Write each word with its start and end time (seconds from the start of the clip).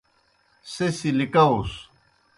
سہ 0.73 0.85
سی 0.97 1.09
لِکاؤس۔ 1.17 1.71